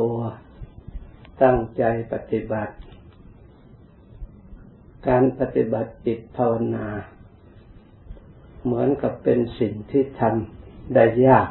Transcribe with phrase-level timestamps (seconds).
[0.00, 0.18] ตัว
[1.42, 2.74] ตั้งใจปฏิบัติ
[5.08, 6.88] การปฏิบัติจิตภาวนา
[8.64, 11.48] เหมือนกับเป็นสิ่งที่ทำได้ยาก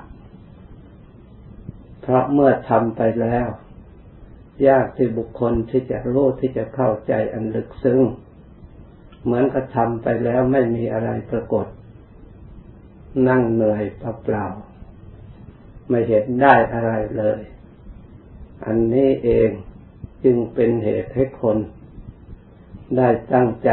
[2.01, 3.47] เพราะเมื่อทำไปแล้ว
[4.67, 8.01] ยากที่บุคคลที่จะรู้ที่จะเข้าใจอันลึกซึ้ง
[9.23, 11.67] เหมือนกับทำไปแล้วไม่มีอะไรปรากฏ
[13.27, 13.83] นั่งเหนื่อย
[14.23, 17.39] เปล่าๆไม่เห็นได้อะไรเลย
[18.65, 19.49] อันนี้เอง
[20.23, 21.57] จึงเป็นเหตุให้คน
[22.97, 23.69] ได้ตั้งใจ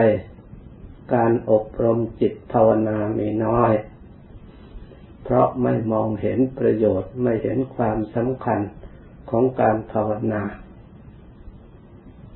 [1.15, 3.73] การอบรมจิตภาวนามีน้อย
[5.23, 8.61] เพราะไม่มองเห็นประโยชน์ไม่เห็นความสำคัญ
[9.31, 10.43] ของการภาวนา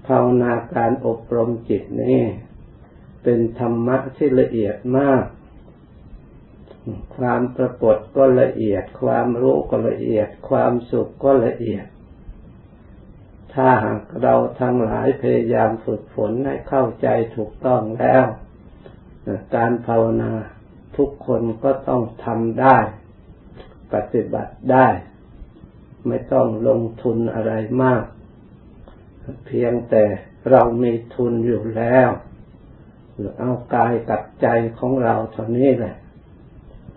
[0.06, 2.20] ภาวนาการอบรมจิตนี้
[3.22, 5.24] เป็นธรรมะที่ละเอียดมาก
[7.16, 11.84] ความปรากฏก็ละเอียด ความรู้ก็ละเอียด ความสุขก็ละเอียด
[13.54, 18.25] ถ้าหากเราทั้งหลายพยายามฝึกฝนให้เข้าใจถูกต้องแล้ว
[19.56, 20.33] การภาวนา
[20.97, 22.78] ทุกคนก็ต้องทำได้
[23.92, 24.88] ปฏิบัติได้
[26.06, 27.52] ไม่ต้องลงทุนอะไร
[27.83, 28.05] มาก
[29.47, 30.05] เพียงแต่
[30.50, 32.08] เรามีทุนอยู่แล้ว
[33.14, 35.97] หรือเอากายกับใจของเราเท่านี้แหละ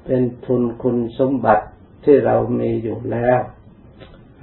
[0.06, 1.66] เป็นทุนคุณสมบัติ
[2.04, 3.40] ที่เรามีอยู่แล้ว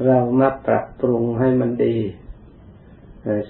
[0.06, 1.96] เรามาปรับปรุงให้มันดี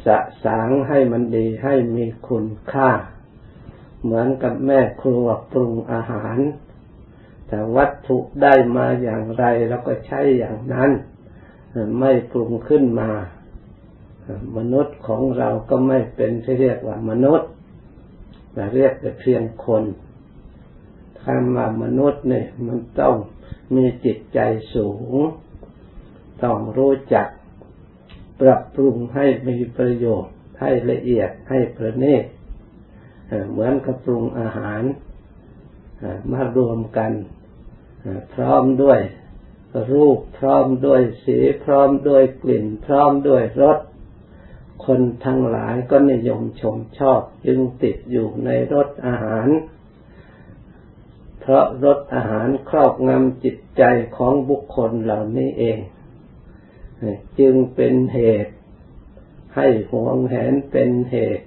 [0.04, 2.90] สะสางให้มันดีให้มีคุณค่า
[4.02, 6.38] เหมือนกับแม่ครัวปรุงอาหาร
[7.48, 10.90] แต่วัตถุได้มาอย่างไรเราก็ใช้อย่างนั้น
[11.98, 13.10] ไม่ปรุงขึ้นมา
[14.56, 17.50] มนุษย์ของเราก็ไม่เป็นที่เรียกว่ามนุษย์
[18.52, 19.84] แต่เรียกแต่เพียงคน
[21.24, 23.14] คำว่ามนุษย์เนี่ยมันต้อง
[23.74, 24.40] มีจิตใจ
[24.74, 25.14] สูง
[26.44, 27.28] ต้องรู้จัก
[28.40, 32.24] ปรับปรุงให้มีประโยชน์ ให้ละเอียดให้ประณีต
[33.50, 34.82] เหมือนกับปรุงอาหาร
[36.32, 37.12] มารวมกัน
[38.34, 39.00] พร้อมด้วย
[39.92, 43.78] รูปพร้อมด้วยสีพร้อมด้วยกลิ่น พร้อมด้วยรส
[44.84, 49.48] คนทั้งหลายก็นิยมชมชอบจึงติดอยู่ในรสอาหาร
[51.40, 53.82] เพราะรสอาหารครอบงำจิตใจ
[54.16, 55.78] ของบุคคลเหล่านี้เอง
[57.38, 58.54] จึงเป็นเหตุ
[59.56, 61.46] ให้หวงแหนเป็นเหตุ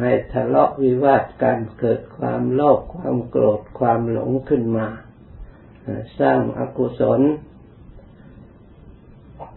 [0.00, 4.88] ให้ทะเลาะวิวาทกันเกิดความโลภความโกรธความหลงขึ้นมา
[6.20, 7.20] สร้างอากุศล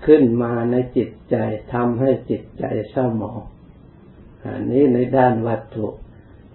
[0.05, 1.35] ขึ้นมาในจิตใจ
[1.73, 3.41] ทำให้จิตใจเศร้าหมอง
[4.43, 5.87] อันนี้ในด้านวัตถุ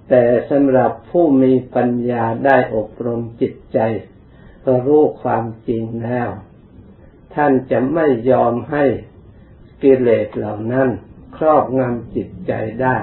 [0.09, 3.79] แต่สำหรับผู้มีปัญญาได้อบรมจิตใจ
[4.65, 6.29] ก็รู้ความจริงแล้ว
[7.39, 8.85] ท่านจะไม่ยอมให้
[9.83, 10.89] กิเลสเหล่านั้น
[11.37, 12.97] ครอบงำจิตใจได้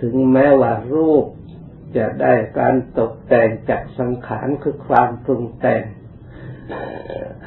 [0.00, 1.26] ถึงแม้ว่ารูป
[1.96, 5.82] จะได้การตกแต่งจากสังขารคือความปรุงแต่ง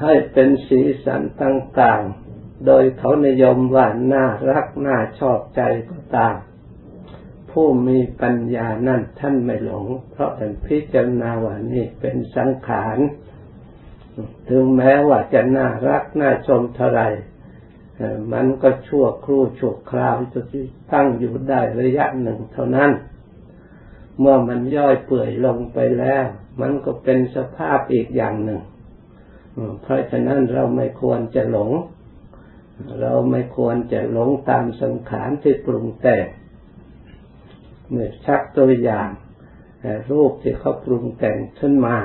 [0.01, 6.35] ให้เป็นสีสันต่างๆ โดยเขานิยมว่าน่ารักน่าชอบใจก็ตาม
[7.51, 12.97] ผู้มีปัญญานั่นท่านไม่หลง เพราะท่านพิจารณาว่านี่เป็นสังขาร
[14.49, 17.01] ถึงแม้ว่าจะน่ารักน่าชมเท่าไร
[18.33, 20.39] มันก็ชั่วครู่ชั่วคราวจะ
[20.93, 22.91] ตั้งอยู่ได้ระยะหนึ่งเท่านั้น
[24.19, 26.25] เมื่อมันย่อยเปื่อยลงไปแล้ว
[26.61, 28.61] มันก็เป็นสภาพอีกอย่างหนึ่ง
[29.81, 31.71] เพราะฉะนั้นเราไม่ควรจะหลง
[33.01, 36.25] เราไม่ควรจะหลงตามสังขารที่ปรุงแต่ง
[37.89, 39.09] เมื่อชักตัวอย่าง
[40.11, 41.97] รูปที่เขาปรุงแต่งขึ้นมา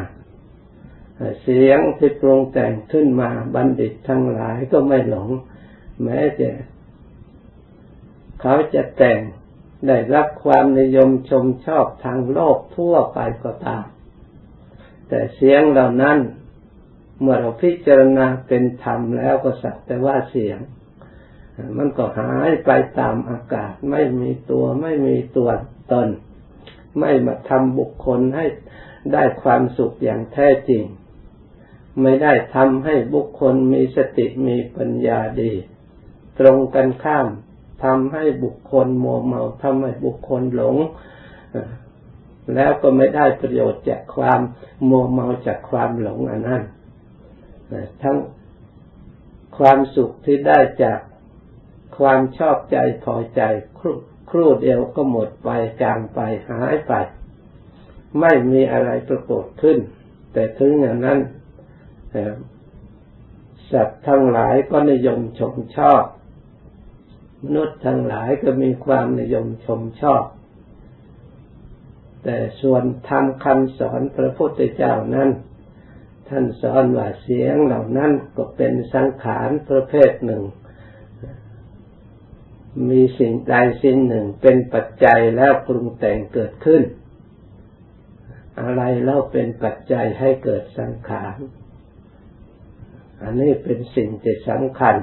[1.42, 5.28] เสียงที่ปรุงแต่งขึ้นมาบัณฑิตทั้งหลายก็ไม่หลง
[6.02, 6.50] แม้จะ
[8.40, 9.20] เขาจะแต่ง
[9.86, 13.86] ได้รับความนิยมชมชอบทางโลกทั่วไปก็ตาม
[15.08, 16.18] แต่เสียงเหล่านั้น
[17.20, 20.58] เมื่อเราพิจารณาเป็นธรรมแล้วก็สักแต่ว่าเสียง
[21.76, 25.50] มันก็หายไปตามอากาศ ไม่มีตัวไม่มีตัว
[25.92, 26.08] ตน
[26.98, 28.46] ไม่มาทำบุคคลให้
[29.12, 30.84] ได้ความสุขอย่างแท้จริง
[32.02, 35.52] ไม่ได้ทำให้บุคคลมีสติมีปัญญาดี
[36.38, 37.26] ตรงกันข้าม
[37.84, 40.76] ทำให้บุคคลโมเมาทำให้บุคคลหลง
[42.54, 44.40] แล้วก็ไม่ได้ประโยชน์จากความ
[44.86, 46.62] โมเมาจากความหลงอันนั้น
[48.02, 48.16] ทั้ง
[49.58, 51.00] ความสุขที่ได้จาก
[51.98, 53.42] ความชอบใจพอใจ
[53.78, 53.86] คร
[54.30, 55.48] ครู่เดียวก็หมดไป
[55.82, 56.20] จางไป
[56.50, 56.92] หายไป
[58.20, 59.78] ไม่มีอะไรปรากฏขึ้น
[60.32, 61.18] แต่ถึงอย่างนั้น
[62.14, 62.16] ส
[63.72, 66.04] สัตว์ทั้งหลายก็นิยมชมชอบ
[67.42, 70.24] มนุษย์ทั้งหลายก็มีความนิยมชมชอบ
[72.22, 75.30] แต่ส่วนธรรมคำสอนพระพุทธเจ้านั้น
[76.28, 80.42] ท่านสอนว่าเสียงเหล่านั้นก็เป็นสังขารประเภทหนึ่ง
[82.88, 86.82] มีสิ่งใดสิ่งหนึ่งเป็นปัจจัยแล้วปรุงแต่งเกิดขึ้น
[88.60, 91.36] อะไรเล่าเป็นปัจจัยให้เกิดสังขาร
[93.24, 94.96] อันนี้เป็นสิ่งที่สำคัญ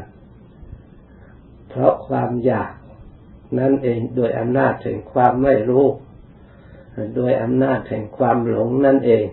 [1.69, 2.71] เพราะความอยาก
[3.59, 5.85] นั่นเองโดยอำนาจแห่งความไม่รู้
[7.15, 9.25] โดยอำนาจแห่งความหลงนั่นเอง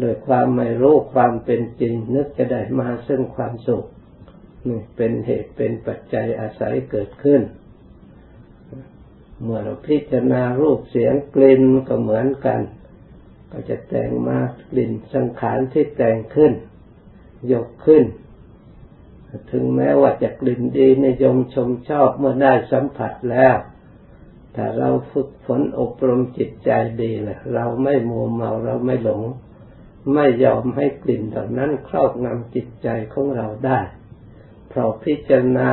[0.00, 3.84] โดยความไม่รู้ความเป็นจริง นึกจะได้มาซึ่งความสุข
[4.68, 7.42] นี่เป็นเหตุเป็นปัจจัยอาศัยเกิดขึ้น
[9.42, 12.60] เมื่อเราพิจารณารูปเสียงกลิ่นก็เหมือนกัน
[13.50, 14.38] ก็จะแต่งมา
[14.70, 16.52] กลิ่นสังขารที่แต่งขึ้น
[17.52, 18.04] ยกขึ้น
[19.50, 23.56] ถึงแม้ว่าจะกลิ่นดีในยมชมชอบเมื่อได้สัมผัสแล้ว
[24.54, 26.70] ถ้าเราฝึกฝนอบรมจิตใจ
[27.02, 29.22] ดีแหละเราไม่มัวเมาเราไม่หลง
[30.14, 33.80] ไม่ยอมให้กลิ่นเหล่านั้นครอบงำจิตใจของเราได้
[34.68, 35.68] เพราะพิจารณา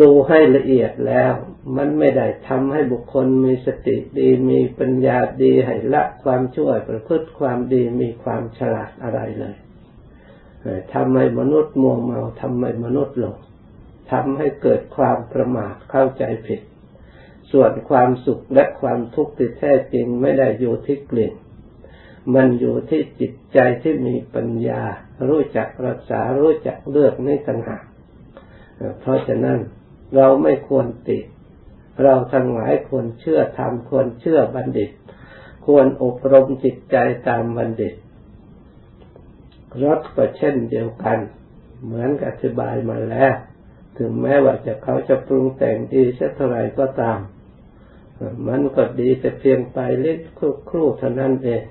[0.00, 1.32] ดูให้ละเอียดแล้ว
[1.76, 9.56] มันไม่ได้ทำให้บุคคลมีสติดีมีปัญญาดีให้ละความชั่วประพฤติความดีมีความฉลาดอะไรเลย
[10.94, 13.36] ทำให้มนุษย์มัวเมาทำให้มนุษย์หลง
[14.12, 16.60] ทำให้เกิดความประมาทเข้าใจผิด
[17.52, 21.34] ส่วนความสุขและความทุกข์ที่แท้จริงไม่ได้อยู่ที่กลิ่น
[22.34, 24.82] มันอยู่ที่จิตใจที่มีปัญญา
[25.28, 27.84] รู้จักรักษารู้จักเลือกในต่างหาก
[29.00, 29.58] เพราะฉะนั้น
[30.16, 31.24] เราไม่ควรติด
[32.02, 34.90] เราทั้งหลายควรเชื่อธรรมควรเชื่อบัณฑิต
[35.66, 36.96] ควรอบรมจิตใจ
[37.28, 37.94] ตามบัณฑิต
[39.84, 41.18] รถก็เช่นเดียวกัน
[41.84, 43.34] เหมือนกับอธิบายมาแล้ว
[43.98, 47.18] ถึงแม้ว่าจะเขาจะปรุงแต่งดีสักเท่าไรก็ตาม
[48.48, 50.18] มันก็ดีแต่เพียงไปเล็ก
[50.70, 51.62] ครู่เท่านั้นเอง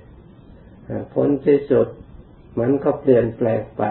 [1.14, 1.88] ผลที่สุด
[2.60, 3.84] มันก็เปลี่ยนแปลงไป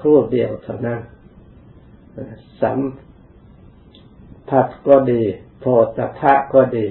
[0.00, 1.00] ครู่เดียวเท่านั้น
[2.62, 2.80] สัม
[4.48, 5.22] ผัสก็ดี
[5.60, 5.64] โพ
[5.96, 6.86] ธพะก็ดี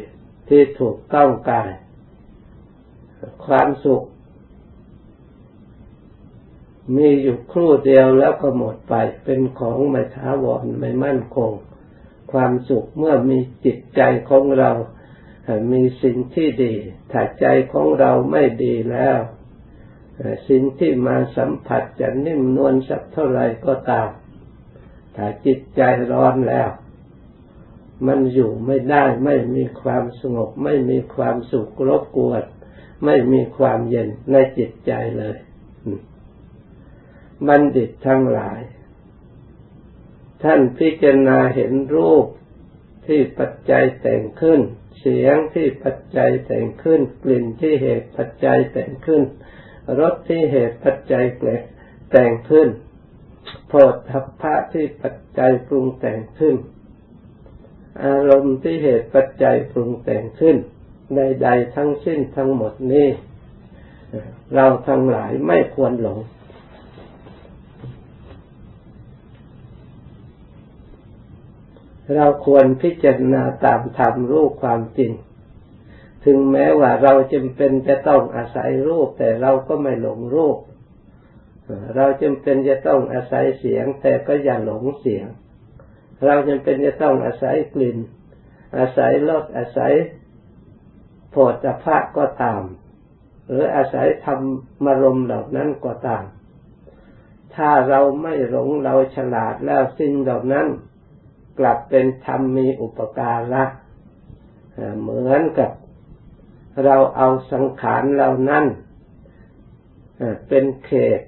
[0.49, 1.69] ที่ถูกต้องกาย
[3.45, 4.03] ความสุข
[6.95, 8.93] มีอยู่ครู่เดียวแล้วก็หมดไป
[9.23, 11.51] เป็นของไม่ท้าวรไม่มั่นคง
[12.31, 14.71] ความสุขเมื่อมีจิตใจของเรา
[15.71, 16.73] มีสิ่งที่ดี
[17.11, 19.19] ถ้าใจของเราไม่ดีแล้ว
[20.49, 24.09] สิ่งที่มาสัมผัสจะนิ่มนวลสักเท่าไรก็ตาม
[25.15, 25.81] ถ้าจิตใจ
[26.11, 26.69] ร้อนแล้ว
[28.07, 32.43] มันอยู่ไม่ได้ไม่มีความสงบ ไม่มีความสุขรบกวน
[33.05, 35.37] ไม่มีความเย็นในจิตใจเลย
[37.47, 38.61] บัณฑิตทั้งหลาย
[40.43, 42.25] ท่านพิจารณาเห็นรูป
[43.07, 44.61] ที่ปัจจัยแต่งขึ้น
[44.99, 49.21] เสียงที่ปัจจัยแต่งขึ้น กลิ่นที่เหตุปัจจัยแต่งขึ้น
[49.99, 51.25] รสที่เหตุปัจจัย
[52.11, 52.69] แต่งขึ้น
[53.67, 53.73] โพ
[54.09, 54.11] ธ
[54.41, 56.55] พะที่ปัจจัยปรุงแต่งขึ้น
[58.03, 60.57] อารมณ์ที่เหตุปัจจัยปรุงแต่งขึ้น
[61.15, 63.07] ใดๆทั้งสิ้นทั้งหมดนี้
[64.55, 66.19] เราทั้งหลายไม่ควรหลง
[72.15, 75.11] เราควรพิจารณาตามธรรมรูปความจริง
[76.25, 80.57] ถึงแม้ว่าเราจำเป็นจะต้องอาศัยรูป แต่เราก็ไม่หลงรูป
[81.95, 85.25] เราจำเป็นจะต้องอาศัยเสียง แต่ก็อย่าหลงเสียง
[86.25, 87.97] เราจำเป็นจะต้องอาศัยกลิ่น
[88.77, 89.93] อาศัยรสอาศัย
[91.29, 92.63] โผฏฐะก็ตาม
[93.47, 94.35] หรืออาศัยธรร
[94.85, 96.23] มารมเหล่านั้นก็ตาม
[97.55, 100.67] ถ้าเราไม่หลงเราฉลาดแล้วสิ่งเหล่านั้น
[101.61, 103.63] กลับเป็นธรรมมีอุปการะ
[105.01, 105.71] เหมือนกับ
[106.85, 108.65] เราเอาสังขารเหล่านั้น
[110.47, 111.21] เป็นเขต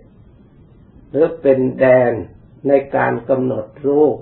[1.09, 2.13] หรือเป็นแดน
[2.67, 4.15] ในการกำหนดรูป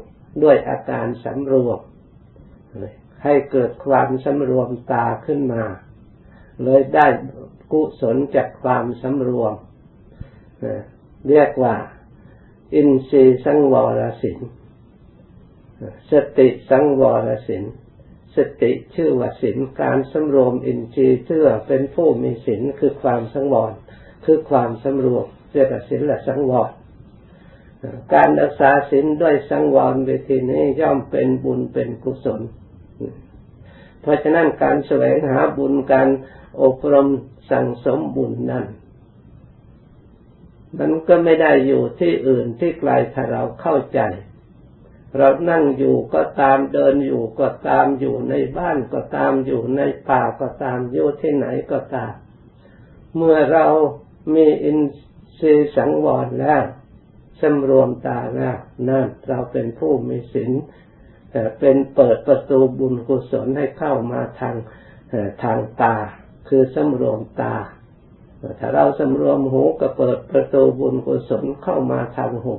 [0.44, 1.80] ด้วยอาการสำรวม
[3.24, 5.64] ให้เกิดความสำรวมตาขึ้นมา
[6.64, 7.08] เลยได้
[7.72, 9.54] กุศลจากความสำรวม
[11.30, 11.76] เรียกว่า
[12.76, 14.40] อินทรีย์สังวรสิน
[16.12, 17.64] สติสังวรสิน
[18.36, 23.74] สติชื่อว่าสินการสำรวมอินทรีย์เชื่อเป็นผู้มีสินคือความสังวร
[24.26, 26.72] คือความสำรวมเรียกว่าสินและสังวร
[28.14, 32.42] การรักษาสินด้วยสังวรเวทีนี้ย่อมเป็นบุญเป็นกุศล
[34.02, 36.10] เพราะฉะนั้นการแสวงหาบุญการ
[36.64, 37.08] อบรม
[37.52, 38.66] สั่งสมบุญนั้น
[40.80, 44.00] มันก็ไม่ได้อยู่ที่อื่นที่ไกลถ้าเราเข้าใจ
[45.18, 52.14] เรานั่งอยู่ก็ตามเดินอยู่ก็ตามอยู่ในบ้านก็ตามอยู่ในป่าก็ตามอยู่ที่ไหนก็ตาม
[53.16, 53.66] เมื่อเรา
[54.36, 54.80] มีอิน
[55.40, 56.64] ทรีย์สังวรแล้ว
[57.42, 58.58] สำรวมตาแล้ว
[58.90, 60.52] นั่นเราเป็นผู้มีศีล
[61.60, 64.56] เป็นเปิดประตูบุญกุศลให้เข้ามาทาง
[65.44, 65.96] ทางตา
[66.48, 67.56] คือสำรวมตา
[68.60, 72.56] ถ้าเราสำรวมหูก็เปิดประตูบุญกุศลเข้ามาทางหู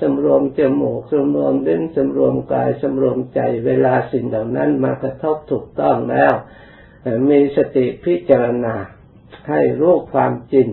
[0.00, 6.32] สำรวมจมูกสำรวมลิ้นสำรวมกายสำรวมใจ เวลาสิ่งเหล่านั้นมากระทบถูกต้องแล้ว
[7.30, 8.74] มีสติพิจารณา
[9.48, 10.68] ให้รู้ความจริง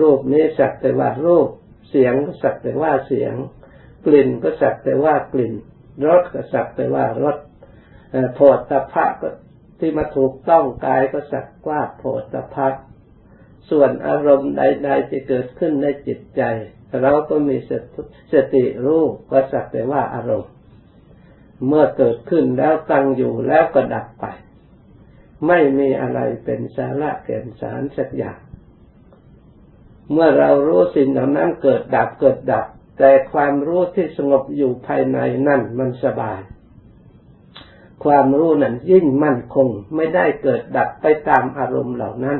[0.00, 1.48] รูปนี้สักแต่ว่ารูป
[1.90, 3.34] เสียงก็สักแต่ว่าเสียง
[4.06, 5.54] กลิ่นก็สักแต่ว่ากลิ่น
[6.06, 7.36] รสก็สักแต่ว่ารส
[8.34, 9.28] โผฏฐพะก็
[9.78, 12.68] ที่มาถูกต้องกายก็สักว่าโผฏฐัพพะ
[13.70, 16.42] ส่วนอารมณ์ใด ๆ จะเกิดขึ้นในจิตใจ
[17.00, 17.56] เราก็มี
[18.32, 20.52] สติรู้ก็สักแต่ว่าอารมณ์
[21.66, 24.24] เมื่อเกิดขึ้นแล้วตั้งอยู่แล้วก็ดับไป
[25.46, 28.38] ไม่มีอะไรเป็นสาระแก่นสารสักอย่าง
[30.12, 32.66] เมื่อเรารู้สิ่งเหล่านั้นเกิดดับเกิดดับ
[32.98, 35.18] แต่ความรู้ที่สงบอยู่ภายใน
[35.48, 36.40] นั่นมันสบาย
[38.04, 42.38] ความรู้นั้นยิ่งมั่นคงไม่ได้เกิดดับไปตามอารมณ์เหล่านั้น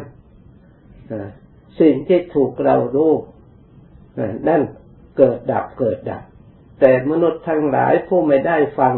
[1.81, 3.13] สิ่งที่ถูกเรารู้
[4.49, 4.63] นั่น
[5.19, 6.23] เกิดดับเกิดดับ
[6.81, 8.95] แต่มนุษย์ทั้งหลายผู้ไม่ได้ฟัง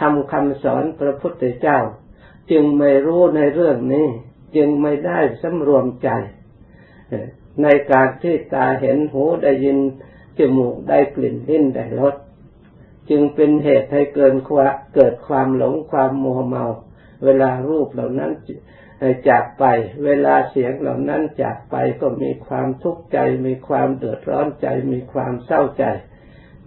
[0.00, 1.78] ทำคำสอนพระพุทธเจ้า
[2.50, 4.06] จึงไม่รู้ในเรื่องนี้
[4.56, 6.08] จึงไม่ได้สำรวมใจ
[7.62, 9.78] ในการที่ตาเห็นหูได้ยิน
[10.38, 12.14] จมูกได้กลิ่นลิ้นได้รส
[13.10, 14.34] จึงเป็นเหตุให้เกิน
[14.94, 16.64] เกิดความหลงความโมเมา
[17.24, 18.32] เวลารูปเหล่านั้น
[19.28, 19.64] จากไป
[20.04, 25.84] เวลาเสียงเหล่านั้นจากไปก็มีความทุกข์ใจ มีความเดือดร้อนใจ มีความเศร้าใจ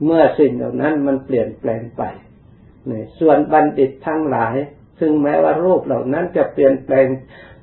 [0.03, 2.03] เมื่อสิ่งเหล่านั้นมันเปลี่ยนแปลงไป
[2.89, 4.56] นี่ส่วนบัณฑิตทั้งหลาย
[5.00, 7.08] ซึ่งแม้ว่ารูปเหล่านั้นจะเปลี่ยนแปลง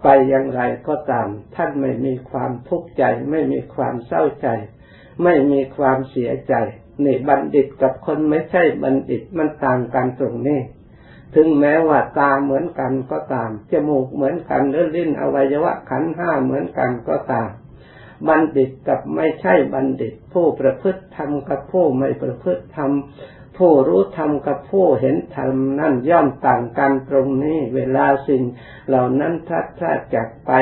[0.03, 4.49] ไปอย่างไรก็ตาม ท่านไม่มีความทุกข์ใจ ไม่มีความเศร้าใจ
[5.23, 6.55] ไม่มีความเสียใจ
[7.05, 10.61] นี่บัณฑิตกับคนไม่ใช่บัณฑิตมันต่างกันตรงนี้
[11.35, 17.49] ถึงแม้ว่าตาเหมือนกันก็ตาม จมูกเหมือนกันหรือลิ้นอวัยวะขันห้าเหมือนกันก็ตาม
[18.29, 22.91] บัณฑิตกับไม่ใช่บัณฑิต ผู้ประพฤติธรรมกับผู้ไม่ประพฤติธรรม
[23.59, 28.43] ผู้รู้ธรรมกับผู้เห็นธรรมนั่นย่อมต่างกันตรงนี้ เวลาสิ่ง
[28.89, 30.53] เหล่านั้นทัดพลาดจากไป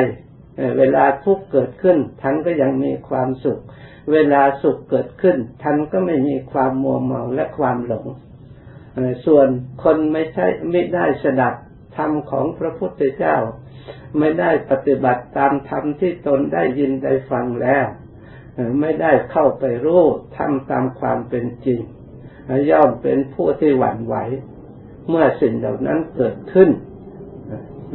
[0.79, 3.61] เวลาทุกข์เกิดขึ้นท่านก็ยังมีความสุข
[4.13, 8.07] เวลาสุขเกิดขึ้นท่านก็ไม่มีความมัวเมาและความหลง
[9.27, 9.49] ส่วน
[9.83, 11.55] คนไม่ใช่ไม่ได้สดับ
[11.97, 13.37] ธรรมของพระพุทธเจ้า
[14.19, 17.87] ไม่ได้ปฏิบัติตามธรรมที่ตนได้ยินได้ฟังแล้ว
[18.81, 20.03] ไม่ได้เข้าไปรู้
[20.37, 21.81] ทำตามความเป็นจริง
[22.71, 24.17] ย่อมเป็นผู้ที่หวั่นไหว
[25.09, 26.71] เมื่อสิ่งเหล่านั้นเกิดขึ้น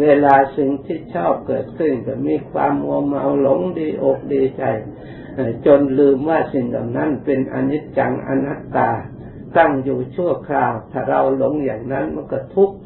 [0.01, 4.63] เวลาสิ่งที่ชอบเกิดขึ้นก็มีความมัวเมาหลงดีอกดีใจ
[5.65, 8.89] จนลืมว่าสิ่งเหล่านั้นเป็นอนิจจังอนัตตา
[9.57, 12.77] ตั้งอยู่ชั่วคราว ถ้าเราหลงอย่างนั้นมันก็ทุกข์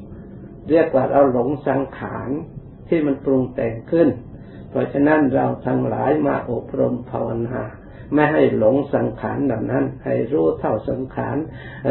[0.69, 2.29] เรียกว่าเราหลงสังขาร
[2.87, 4.09] ที่มันปรุงแต่งขึ้น
[4.69, 7.61] เพราะฉะนั้นเราทั้งหลายมาอบรมภาวนา
[8.13, 11.37] ไม่ให้หลงสังขารเหล่านั้น ให้รู้เท่าสังขาร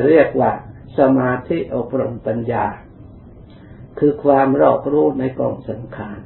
[0.06, 0.52] เรียกว่า
[0.98, 2.66] สมาธิอบรมปัญญา
[3.98, 6.18] คือความรอบรู้ในกองสังขาร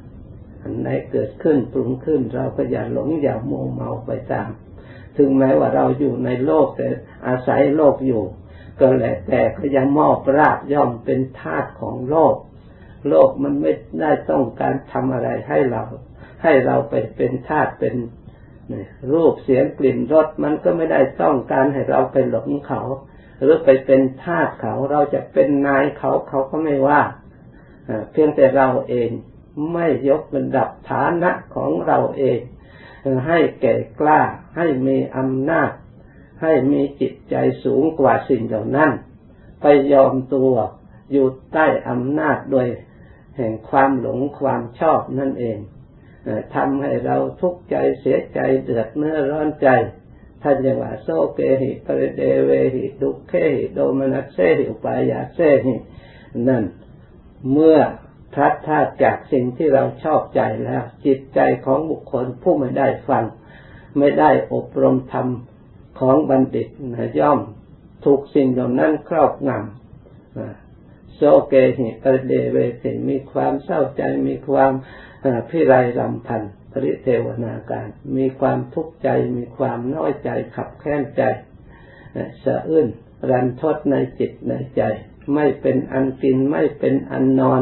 [0.61, 4.49] อันไหนเกิดขึ้นปรุงขึ้นเราก็อย่าหลงอย่าโมเมาไปตาม
[5.17, 6.87] ถึงแม้ว่าเราอยู่ในโลกแต่
[7.27, 8.23] อาศัยโลกอยู่
[8.79, 12.35] ก็แหละแต่ก็ยังมอบราบย่อมเป็นธาตุของโลก
[13.09, 15.83] โลกมันไม่ได้ต้องการทำอะไรให้เรา
[16.43, 17.95] ให้เราไปเป็นธาตุเป็น
[19.13, 22.81] รูปเสียงกลิ่นรสมันก็ไม่ได้ต้องการให้เราไปหลงเขา
[23.41, 27.01] หรือไปเป็นทาสเขาเราจะเป็นนายเขาเขาก็ไม่ว่า
[28.11, 29.09] เพียงแต่เราเอง
[29.73, 32.39] ไม่ยกระดับฐานะของเราเอง
[33.27, 34.21] ให้แก่กล้า
[34.57, 35.71] ให้มีอำนาจ
[36.41, 38.91] ให้มีจิตใจสูงกว่าสิ่งเหล่านั้น
[39.61, 40.51] ไปยอมตัว
[41.11, 42.67] อยู่ใต้อำนาจโดย
[43.37, 45.57] แห่งความหลงความชอบนั่นเอง
[46.55, 49.67] ทำให้เราทุกข์ใจเสียใจเดือดเนื้อร้อนใจ
[50.41, 55.75] ท่านเรียกว่าโซเกหิปริเดเวหิดุเคหิโดมนัสเซหิอุปายาเซหิ
[56.47, 56.63] นั่น
[57.51, 57.77] เมื่อ
[58.35, 63.25] พลัดพลาดจากสิ่งที่เราชอบใจแล้ว จิตใจของบุคคลผู้ไม่ได้ฟัง
[63.97, 65.27] ไม่ได้อบรมธรรม
[65.99, 66.67] ของบัณฑิต
[67.19, 67.39] ย่อม
[68.05, 74.71] ถูกสิ่งเหล่านั้นครอบงำโซเกหิปเดเวสิมีความเศร้าใจมีความ
[75.49, 77.87] พิไรรำพันปริเทวนาการ
[78.17, 81.23] มีความทุกข์ใจ มีความน้อยใจขับแค้นใจ
[82.43, 82.87] สะอื้น
[83.29, 84.81] รันทดในจิตในใจ
[85.33, 87.61] ไม่เป็นอันกินไม่เป็นอันนอน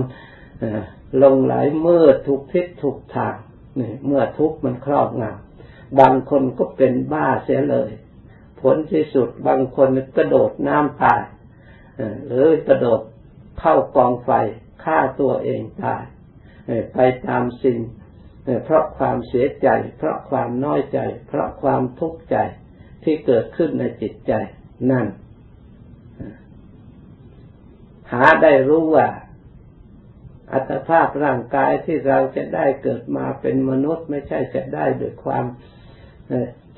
[1.24, 3.36] ลงไหลเมื่อทุกทิศทุกทาง
[3.80, 7.92] นี่เมื่อทุกมันครอบงำบางคนก็เป็นบ้าเสียเลย
[8.62, 11.22] ผลที่สุดบางคนกระโดดน้ำตาย
[12.28, 13.02] หรือกระโดด
[13.60, 14.32] เข้ากองไฟ
[14.84, 16.04] ฆ่าตัวเองตาย
[16.94, 17.80] ไปตามสิ่ง
[18.64, 19.68] เพราะความเสียใจ
[19.98, 22.38] เพราะความน้อยใจ เพราะความทุกข์ใจ
[23.04, 24.34] ที่เกิดขึ้นในจิตใจ
[24.92, 25.08] นั่น
[28.12, 29.08] หาได้รู้ว่า
[30.54, 35.46] อัตภาพร่างกายที่เราจะได้เกิดมาเป็นมนุษย์ไม่ใช่จะได้ด้วยความ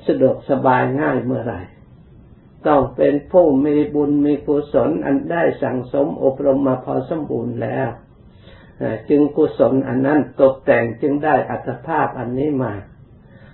[0.06, 1.60] สะดวกสบายง่ายเมื่อไหร่
[2.66, 7.88] ต้องเป็นผู้มีบุญมีกุศลอันได้สั่งสมอบรมมาพอสมบูรณ์แล้ว
[9.08, 12.74] จึงกุศลอันนั้นตกแต่งจึงได้อัตภาพอันนี้มา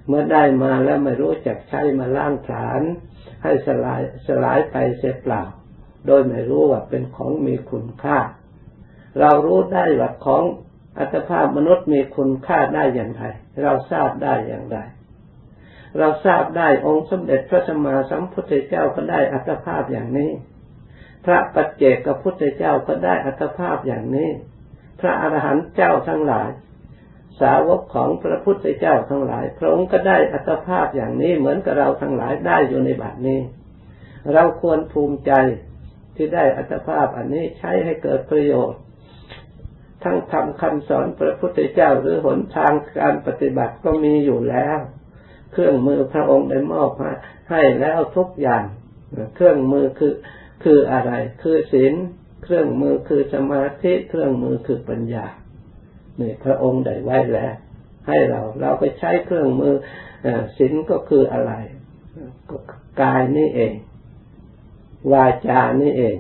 [0.06, 2.82] เมื่อได้มาแล้วไม่รู้จักใช้มาล้างผลาญ
[3.42, 5.42] ให้สลายสลายไปเสียเปล่า
[6.06, 8.18] โดยไม่รู้ว่าเป็นของมีคุณค่า
[9.20, 10.44] เรารู้ได้ว่าของ
[10.98, 13.24] อัตภาพมนุษย์มีคุณค่าได้อย่างไร
[13.62, 14.78] เราทราบได้อย่างไร
[15.98, 20.30] เราทราบได้องค์สมเด็จพระสัมมาสัมพุทธเจ้าก็ได้อัตภาพอย่างนี้
[21.24, 24.30] พระปัจเจกพุทธเจ้าก็ได้อัตภาพอย่างนี้
[25.00, 26.50] พระอรหันต์เจ้าทั้งหลาย
[27.40, 33.40] สาวกของพระพุทธเจ้าทั้งหลาย พระองค์ก็ได้อัตภาพอย่างนี้เหมือนกับเราทั้งหลายได้อยู่ในบัดนี้
[34.32, 35.32] เราควรภูมิใจ
[36.16, 38.81] ที่ได้อัตภาพอันนี้ใช้ให้เกิดประโยชน์
[40.04, 44.78] ทั้งทำคำสอนพระพุทธเจ้าหรือหนทางการปฏิบัติก็มีอยู่แล้ว
[45.52, 47.12] เครื่องมือพระองค์ได้มอบมา
[47.50, 48.64] ให้แล้วทุกอย่าง
[49.34, 50.14] เครื่องมือคือ
[50.64, 51.94] คืออะไร คือศีล
[52.42, 55.26] เครื่องมือคือสมาธิเครื่องมือคือปัญญา
[56.16, 57.54] เนี่ยพระองค์ได้ไว้แล้ว
[58.08, 59.74] ให้เราเราไปใช้เครื่องมือ
[60.58, 61.52] ศีลก็คืออะไร
[62.50, 62.52] ก
[63.02, 63.74] กายนี่เอง
[65.12, 66.16] วาจานี่เอง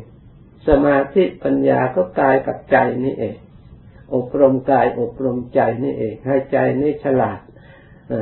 [0.68, 3.36] สมาธิปัญญาก็กายกับใจนี่เอง
[4.14, 7.40] อบรมกายอบรมใจนี่เอง ให้ใจนี่ฉลาด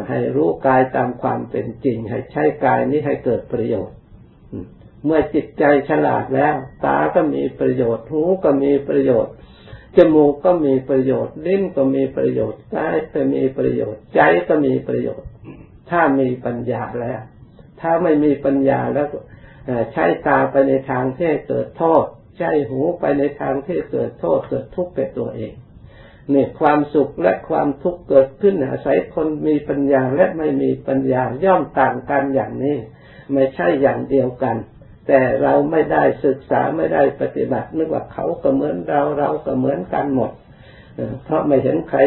[0.09, 3.97] ให้รู้กายตามความเป็นจริง ให้ใช้กายนี้ให้เกิดประโยชน์
[5.05, 9.35] เมื่อจิตใจฉลาดแล้ว ตาก็มีประโยชน์ หูก็มีประโยชน์
[9.97, 15.29] จมูกก็มีประโยชน์ ลิ้นก็มีประโยชน์กายก็มีประโยชน์ ใจก็มีประโยชน์
[15.91, 17.21] ถ้ามีปัญญาแล้ว
[17.81, 19.09] ถ้าไม่มีปัญญาแล้ว
[19.93, 22.05] ใช้ตาไปในทางที่เกิดโทษ
[22.39, 25.53] ใช้หูไปในทางที่เกิดโทษเกิดทุกข์แก่ตัวเอง
[26.35, 32.77] นี่ความสุขและความทุกข์เกิดขึ้นอาศัยคนมีปัญญาและไม่มีปัญญาย่อมต่างกันอย่างนี้
[33.33, 34.57] ไม่ใช่อย่างเดียวกัน
[35.07, 40.33] แต่เราไม่ได้ศึกษาไม่ได้ปฏิบัตินึกว่าเขาก็เหมือนเราเราก็เหมือนกันหมด
[41.25, 42.01] เพราะไม่เห็นใคร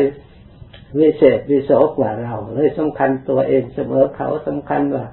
[0.99, 5.05] วิเศษวิโสกว่าเรา เลยสำคัญตัวเองเสมอเขาสำคัญว่า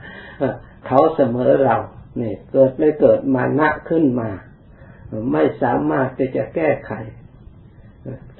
[0.86, 1.76] เขาเสมอเรา
[2.18, 4.30] เนี่ยเกิดไม่เกิดมานะขึ้นมา
[5.32, 6.92] ไม่สามารถที่จะแก้ไข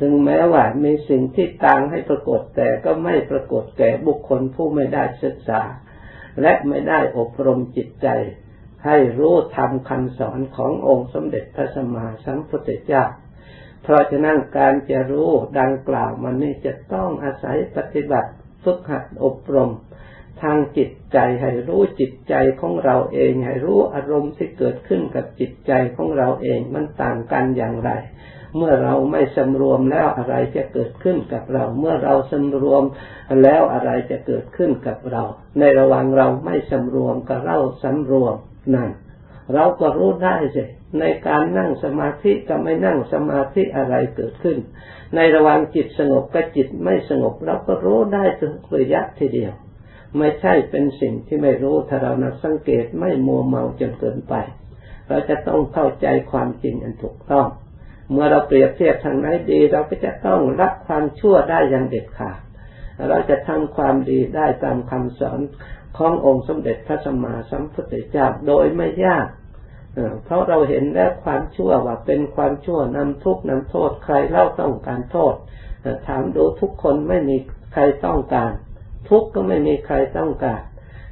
[0.01, 5.61] ถึงแม้ว่ามีสิ่งที่ต่างให้ปรากฏแต่ก็ไม่ปรากฏแก่บุคคลผู้ไม่ได้ศึกษา
[6.41, 8.09] และไม่ได้อบรมจิตใจ
[8.87, 13.05] ให้รู้ธรรมคำสอนขององค์สมเด็จพระสัมมาสัมพุทธเจ้า
[13.83, 18.31] เพราะฉะนั้นการจะรู้ดังกล่าวมันนี่จะต้องอาศัยปฏิบัติ
[18.65, 19.71] ฝึกหัดอบรม
[20.43, 27.91] ทางจิตใจให้รู้จิตใจของเราเองให้รู้อารมณ์ที่เกิดขึ้นกับจิตใจของเราเองมันต่างกันอย่างไร
[28.57, 32.83] เมื่อเราไม่สำรวมแล้วอะไรจะเกิดขึ้นกับเรา เมื่อเราสำรวม
[33.43, 35.23] แล้วอะไรจะเกิดขึ้นกับเรา
[35.59, 38.37] ในระหว่างเราไม่สำรวมกับเราสำรวม
[38.75, 38.91] นั่น
[39.55, 40.65] เราก็รู้ได้สิ
[40.99, 44.59] ในการนั่งสมาธิกับไม่นั่งสมาธิอะไรเกิดขึ้น
[45.15, 49.53] ในระหว่างจิตสงบกับจิตไม่สงบเราก็รู้ได้ถึงระยะทีเดียว
[50.19, 54.35] ไม่ใช่เป็นสิ่งที่ไม่รู้ถ้าเรานักสังเกตไม่มัวเมาจนเกินไป
[55.09, 57.49] เราจะต้องเข้าใจความจริงอันถูกต้อง
[58.13, 62.39] เมื่อเราเปรียบเทียบทางไหนดี เราก็จะต้องรับความชั่วได้อย่างเด็ดขาด
[63.09, 65.41] เราจะทำความดีได้ตามคำสอน
[65.97, 69.27] ขององค์สมเด็จพระสัมมาสัมพุทธเจ้าโดยไม่ยาก
[70.25, 75.35] เพราะเราเห็นแล้วความชั่วว่าเป็นความชั่วนำทุกข์นำโทษ ใครเล่าต้องการโทษ
[76.07, 77.37] ถามดูทุกคนไม่มี
[77.73, 78.53] ใครต้องการ
[79.09, 80.63] ทุกข์ก็ไม่มีใครต้องการ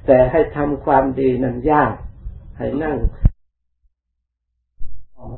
[0.06, 1.94] แต่ให้ทำความดีนั้นยาก
[2.58, 2.98] ให้นั่ง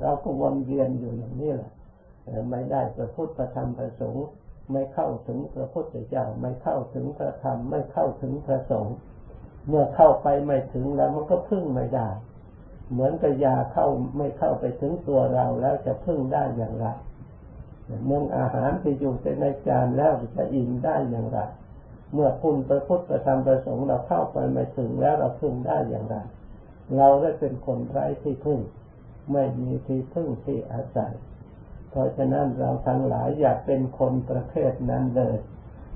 [0.01, 1.73] เราก็วนเวียนอยู่อย่างนี้แหละ
[2.51, 4.27] ไม่ได้ประพุทธประธรรมประสงค์
[4.73, 8.97] ไม่เข้าถึงพระพุทธเจ้าไม่เข้าถึงพระธรรมไม่เข้าถึงพระสงฆ์
[9.69, 12.09] เมื่อเข้าไปไม่ถึงแล้วมันก็พึ่งไม่ได้
[12.93, 13.87] เหมือนกับยาเข้า
[14.17, 16.87] ไม่เข้าไปถึงตัวเราแล้วจะพึ่งได้อย่างไร
[18.07, 21.39] เมื่ออาหารที่อยู่ในจานแล้วจะอิ่มได้อย่างไร
[22.13, 26.17] เมื่อคุณประพุทธประธรรมประสงค์เราเข้าไปไม่ถึงแล้วเราพึ่งได้อย่างไร
[26.97, 28.61] เราได้เป็นคนไร้ที่พึ่ง
[29.33, 31.13] ไม่มีที่พึ่งที่อาศัย
[31.91, 35.37] เพราะฉะนั้นเราทั้งหลายอยากเป็นคนประเภทนั้นเลย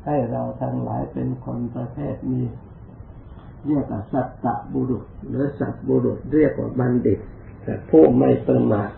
[0.07, 2.47] ให้เราทั้งหลายเป็นคนประเภทนี้
[3.67, 7.21] เรียกว่าสัตตบุรุษ หรือสัตบุรุษเรียกว่าบัณฑิต
[7.63, 8.91] แต่ผู้ไม่ประมาท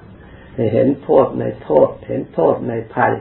[0.72, 3.14] เห็นโทษในโทษ เห็นโทษในภัย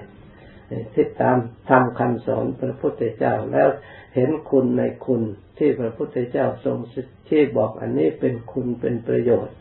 [0.94, 1.38] ที่ตาม
[1.70, 3.68] ทำคำสอนพระพุทธเจ้าแล้ว
[4.16, 5.22] เห็นคุณในคุณ
[5.58, 6.78] ที่พระพุทธเจ้าทรง
[7.30, 9.56] ที่บอกอันนี้เป็นคุณเป็นประโยชน์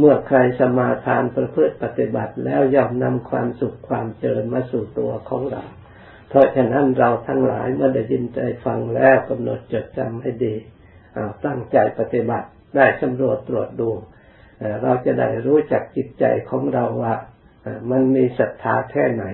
[0.00, 5.62] เมื่อใครสมาทานประพฤติปฏิบัติแล้วย่อมนำความสุขความเจริญมาสู่ตัวของเรา
[6.28, 10.54] เพราะฉะนั้นเราทั้งหลายเมื่อได้ยินใจฟังแล้วกำหนดจดจำให้ดี
[11.46, 13.90] ตั้งใจปฏิบัติได้สำรวจตรวจดู
[14.82, 17.14] เราจะได้รู้จักจิตใจของเราว่า
[17.90, 19.24] มันมีศรัทธาแค่ไหน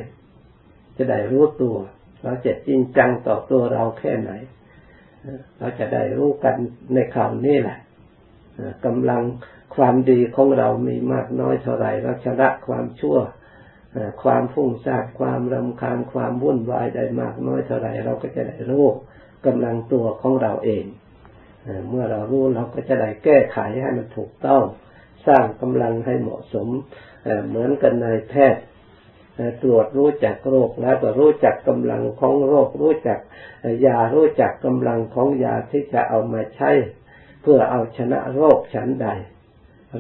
[0.97, 1.77] จะได้รู้ตัว
[2.23, 4.33] เราจะจริงจังต่อตัวเราแค่ไหน
[5.59, 6.55] เราจะได้รู้กัน
[6.95, 7.79] ในคราวนี้แหละ
[8.85, 9.23] กำลัง
[9.77, 13.19] ความดีของเรามีมากน้อยเท่าไรเราชนะความชั่ว
[14.23, 18.87] ความฟุ้งซ่านความรำคาญความวุ่นวายได้มากน้อยเท่าไรเราก็จะได้รู้
[19.47, 20.85] กำลังตัวของเราเอง
[21.89, 24.63] เมื่อเรารู้เราก็จะได้แก้ไขให้มันถูกต้อง
[25.27, 26.69] สร้างกำลังให้เหมาะสม
[27.49, 28.63] เหมือนกันนายแพทย์
[29.63, 33.19] ตรวจรู้จักโรคแล้วก็รู้จักกำลังของโรค รู้จัก
[33.87, 36.71] ยารู้จักกำลังของยาที่จะเอามาใช้
[37.43, 39.09] เพื่อเอาชนะโรคฉันใด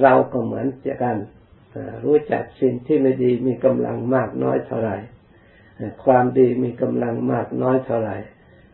[0.03, 0.66] เราก็เหมือน
[1.03, 1.16] กัน
[2.05, 4.96] รู้จักสิ่งที่ไม่ดีมีกำลังมากน้อยเท่าไหร่
[6.05, 8.16] ความดีมีกำลังมากน้อยเท่าไหร่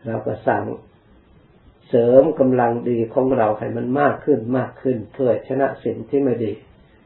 [0.05, 0.63] เราก็สั่ง
[1.89, 6.51] เสริมกำลังดีของเราให้มันมากขึ้นมากขึ้น เพื่อชนะสิ่งที่ไม่ดี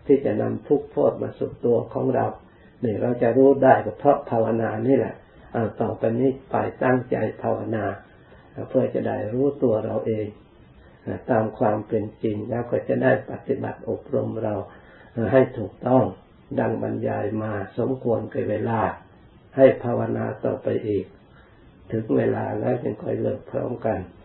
[0.05, 2.25] ที่จะนำทุกข์โทษมาสู่ตัวของเรา
[2.81, 5.15] เนี่ยเราจะรู้ได้ก็เพราะภาวนานี่แหละ
[5.81, 7.85] ต่อไปนี้ไปตั้งใจภาวนา
[8.69, 10.25] เพื่อจะได้รู้ตัวเราเอง
[11.31, 14.55] ตามความเป็นจริงแล้วก็จะได้ปฏิบัติอบรมเรา
[15.31, 16.03] ให้ถูกต้อง
[16.59, 18.79] ดังบรรยายมาสมควรกับเวลา
[19.55, 21.05] ให้ภาวนาต่อไปอีก
[21.91, 23.99] ถึงเวลาแล้วจึงค่อยเลิกพร้อมกัน